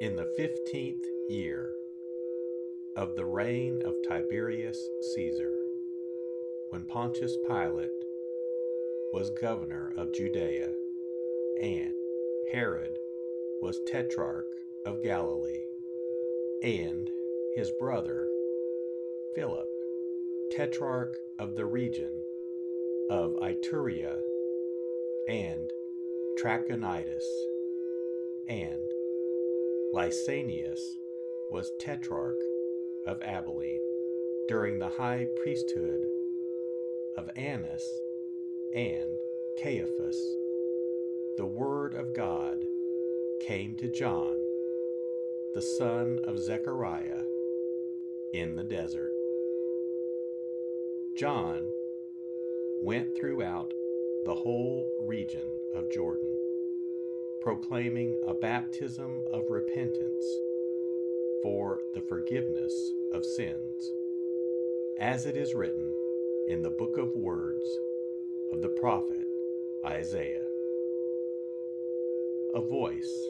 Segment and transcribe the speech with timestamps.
[0.00, 1.74] In the fifteenth year
[2.96, 5.52] of the reign of Tiberius Caesar,
[6.70, 7.90] when Pontius Pilate
[9.12, 10.70] was governor of Judea,
[11.60, 11.92] and
[12.50, 12.96] Herod
[13.60, 14.46] was tetrarch
[14.86, 15.64] of Galilee,
[16.62, 17.10] and
[17.54, 18.26] his brother
[19.34, 19.68] Philip,
[20.50, 22.22] tetrarch of the region
[23.10, 24.16] of Iturea
[25.28, 25.70] and
[26.38, 27.26] Trachonitis,
[28.48, 28.89] and
[29.92, 30.78] Lysanias
[31.50, 32.38] was tetrarch
[33.08, 33.80] of Abilene
[34.46, 36.06] during the high priesthood
[37.16, 37.82] of Annas
[38.72, 39.10] and
[39.60, 40.36] Caiaphas.
[41.38, 42.58] The word of God
[43.40, 44.36] came to John,
[45.54, 47.24] the son of Zechariah,
[48.32, 49.12] in the desert.
[51.18, 51.68] John
[52.80, 53.72] went throughout
[54.24, 56.39] the whole region of Jordan
[57.40, 60.24] proclaiming a baptism of repentance
[61.42, 63.92] for the forgiveness of sins,
[64.98, 65.90] as it is written
[66.48, 67.64] in the book of words
[68.52, 69.26] of the prophet
[69.86, 70.44] Isaiah.
[72.54, 73.28] A voice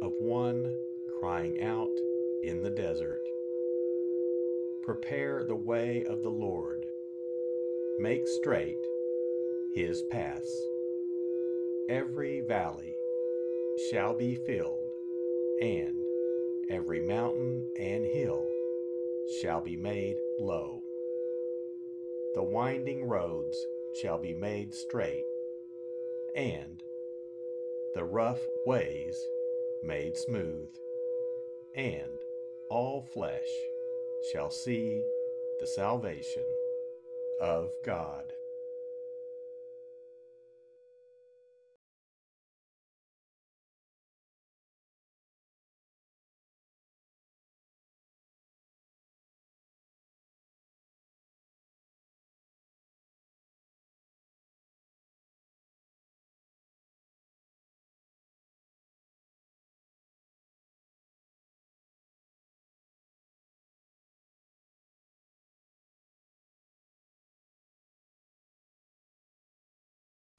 [0.00, 0.72] of one
[1.20, 1.92] crying out
[2.42, 3.20] in the desert
[4.82, 6.86] Prepare the way of the Lord,
[7.98, 8.78] make straight
[9.74, 10.50] his paths.
[11.88, 12.94] Every valley
[13.88, 14.90] shall be filled,
[15.62, 15.94] and
[16.68, 18.46] every mountain and hill
[19.40, 20.82] shall be made low.
[22.34, 23.56] The winding roads
[24.02, 25.24] shall be made straight,
[26.36, 26.82] and
[27.94, 29.16] the rough ways
[29.82, 30.68] made smooth,
[31.74, 32.18] and
[32.68, 33.48] all flesh
[34.30, 35.02] shall see
[35.58, 36.44] the salvation
[37.40, 38.32] of God.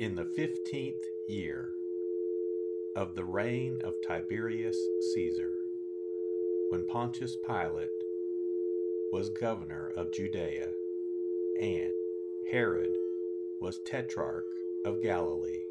[0.00, 1.70] In the fifteenth year
[2.96, 4.76] of the reign of Tiberius
[5.14, 5.52] Caesar,
[6.70, 7.88] when Pontius Pilate
[9.12, 10.70] was governor of Judea,
[11.60, 11.92] and
[12.50, 12.96] Herod
[13.60, 14.48] was tetrarch
[14.84, 15.62] of Galilee,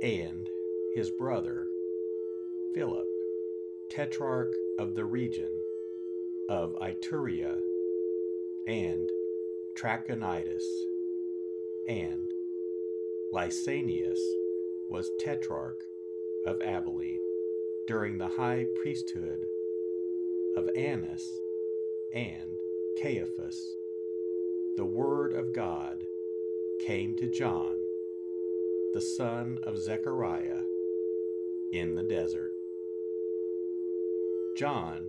[0.00, 0.48] and
[0.94, 1.66] his brother
[2.72, 3.08] Philip,
[3.88, 5.50] tetrarch of the region
[6.48, 7.58] of Iturea
[8.68, 9.10] and
[9.74, 10.62] Trachonitis,
[11.88, 12.33] and
[13.34, 14.20] Lysanias
[14.88, 15.80] was tetrarch
[16.46, 17.18] of Abilene
[17.88, 19.44] during the high priesthood
[20.56, 21.40] of Annas
[22.14, 22.60] and
[23.02, 23.74] Caiaphas,
[24.76, 26.04] the Word of God
[26.86, 27.74] came to John,
[28.92, 30.60] the son of Zechariah,
[31.72, 32.52] in the desert.
[34.56, 35.08] John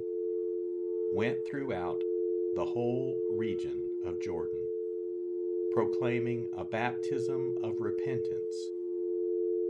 [1.13, 2.01] went throughout
[2.56, 4.66] the whole region of Jordan,
[5.75, 8.72] proclaiming a baptism of repentance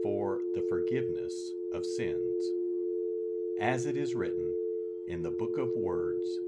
[0.04, 1.34] for the forgiveness
[1.74, 2.52] of sins,
[3.60, 4.54] as it is written
[5.08, 6.40] in the book of words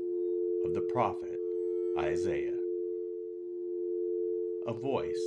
[0.64, 1.40] of the prophet
[1.98, 2.54] Isaiah.
[4.68, 5.26] A voice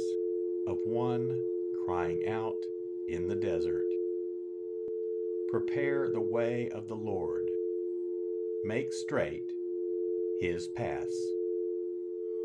[0.68, 1.36] of one
[1.84, 2.62] crying out
[3.08, 3.86] in the desert
[5.50, 7.50] Prepare the way of the Lord,
[8.62, 9.50] make straight
[10.40, 11.26] his paths.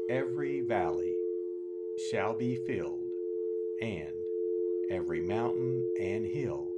[0.09, 1.15] Every valley
[1.97, 3.09] shall be filled,
[3.81, 4.13] and
[4.89, 6.71] every mountain and hill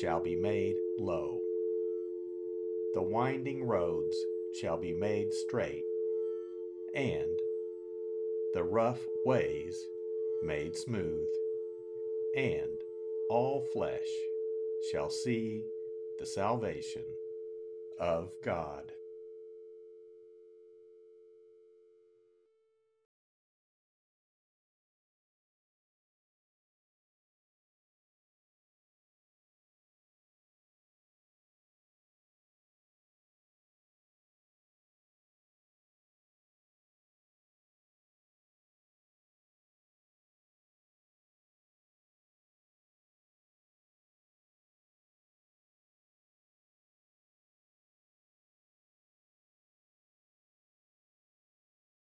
[0.00, 1.40] shall be made low
[2.94, 4.16] the winding roads
[4.52, 5.84] shall be made straight,
[6.94, 7.40] and
[8.54, 9.88] the rough ways
[10.44, 11.26] made smooth,
[12.36, 12.78] and
[13.28, 14.06] all flesh
[14.92, 15.64] shall see
[16.20, 17.02] the salvation
[17.98, 18.92] of God.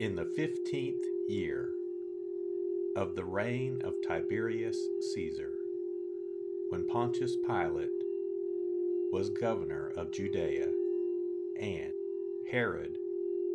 [0.00, 1.70] In the fifteenth year
[2.96, 4.76] of the reign of Tiberius
[5.14, 5.52] Caesar,
[6.70, 8.02] when Pontius Pilate
[9.12, 10.72] was governor of Judea,
[11.60, 11.92] and
[12.50, 12.98] Herod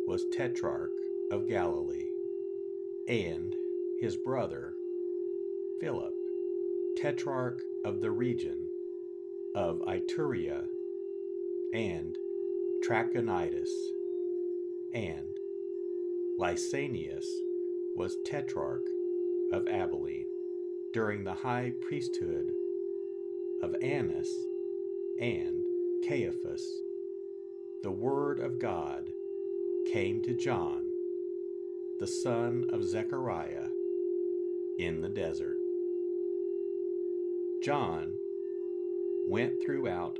[0.06, 0.92] was tetrarch
[1.30, 2.08] of Galilee,
[3.06, 3.54] and
[4.00, 4.72] his brother
[5.78, 6.14] Philip,
[6.96, 8.66] tetrarch of the region
[9.54, 10.64] of Iturea
[11.74, 12.16] and
[12.82, 13.68] Trachonitis,
[14.94, 15.36] and
[16.40, 17.26] Lysanias
[17.94, 18.86] was tetrarch
[19.52, 20.24] of Abilene
[20.94, 22.50] during the high priesthood
[23.62, 24.34] of Annas
[25.20, 25.62] and
[26.08, 26.66] Caiaphas.
[27.82, 29.10] The word of God
[29.92, 30.86] came to John,
[31.98, 33.68] the son of Zechariah,
[34.78, 35.58] in the desert.
[37.62, 38.14] John
[39.28, 40.18] went throughout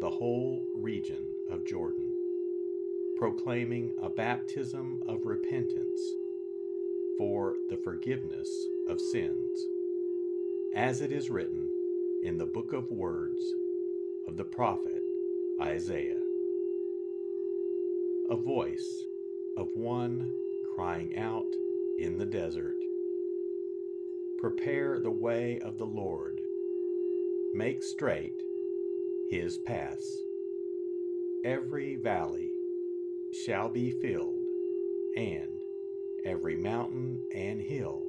[0.00, 2.09] the whole region of Jordan,
[3.20, 6.00] proclaiming a baptism of repentance
[7.18, 8.48] for the forgiveness
[8.88, 9.60] of sins,
[10.74, 11.68] as it is written
[12.24, 13.42] in the book of words
[14.26, 15.02] of the prophet
[15.60, 16.22] Isaiah.
[18.30, 19.04] A voice
[19.58, 20.32] of one
[20.74, 21.52] crying out
[21.98, 22.76] in the desert
[24.40, 26.40] Prepare the way of the Lord
[27.52, 28.40] Make straight
[29.30, 30.22] his paths.
[31.44, 32.49] Every valley
[33.32, 34.42] shall be filled,
[35.16, 35.60] and
[36.24, 38.06] every mountain and hill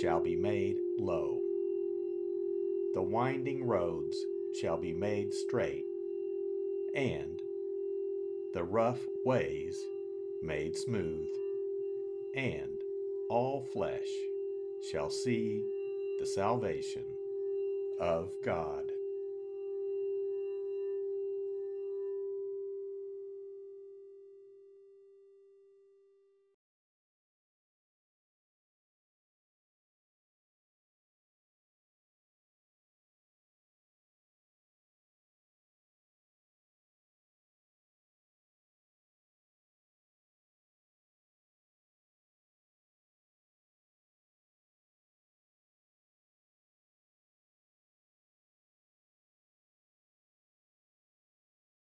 [0.00, 1.40] shall be made low.
[2.94, 4.16] The winding roads
[4.60, 5.84] shall be made straight,
[6.94, 7.40] and
[8.52, 9.76] the rough ways
[10.42, 11.26] made smooth,
[12.34, 12.78] and
[13.28, 14.08] all flesh
[14.90, 15.64] shall see
[16.20, 17.04] the salvation
[17.98, 18.93] of God.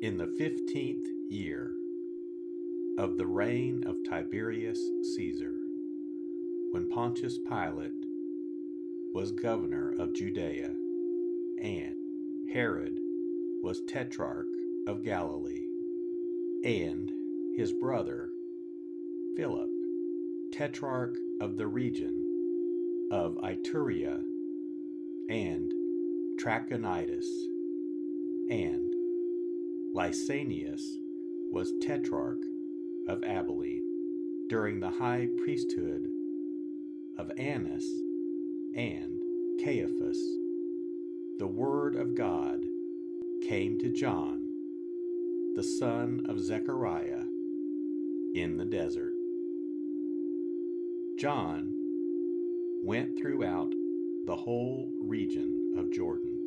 [0.00, 1.72] In the fifteenth year
[2.98, 4.78] of the reign of Tiberius
[5.16, 5.54] Caesar,
[6.70, 8.06] when Pontius Pilate
[9.12, 10.72] was governor of Judea,
[11.60, 11.96] and
[12.52, 12.96] Herod
[13.64, 14.46] was tetrarch
[14.86, 15.66] of Galilee,
[16.62, 17.10] and
[17.56, 18.30] his brother
[19.36, 19.70] Philip,
[20.52, 24.22] tetrarch of the region of Iturea
[25.28, 25.72] and
[26.38, 27.26] Trachonitis,
[28.48, 28.87] and
[29.94, 30.82] Lysanias
[31.50, 32.42] was tetrarch
[33.08, 36.06] of Abilene during the high priesthood
[37.18, 37.86] of Annas
[38.74, 39.22] and
[39.64, 40.18] Caiaphas.
[41.38, 42.60] The word of God
[43.42, 44.42] came to John,
[45.54, 47.24] the son of Zechariah,
[48.34, 49.14] in the desert.
[51.18, 51.72] John
[52.84, 53.72] went throughout
[54.26, 56.37] the whole region of Jordan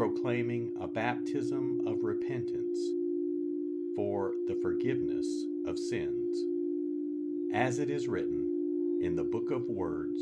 [0.00, 2.78] proclaiming a baptism of repentance
[3.94, 5.26] for the forgiveness
[5.66, 6.38] of sins,
[7.52, 10.18] as it is written in the book of words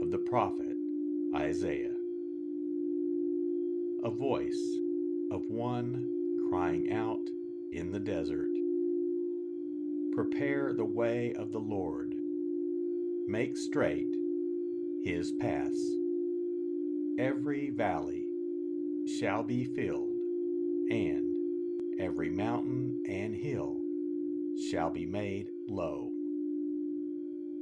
[0.00, 0.74] of the prophet
[1.34, 1.92] Isaiah.
[4.02, 4.78] A voice
[5.30, 6.02] of one
[6.48, 7.28] crying out
[7.72, 8.48] in the desert
[10.14, 12.14] Prepare the way of the Lord,
[13.28, 14.16] make straight
[15.04, 15.86] his paths.
[17.18, 18.25] Every valley
[19.06, 20.16] shall be filled,
[20.90, 21.36] and
[21.98, 23.80] every mountain and hill
[24.70, 26.10] shall be made low.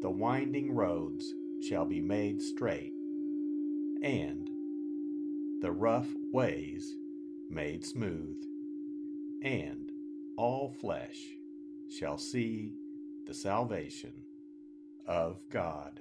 [0.00, 2.92] The winding roads shall be made straight,
[4.02, 4.48] and
[5.60, 6.94] the rough ways
[7.50, 8.42] made smooth,
[9.42, 9.90] and
[10.36, 11.36] all flesh
[11.88, 12.72] shall see
[13.26, 14.12] the salvation
[15.06, 16.00] of God.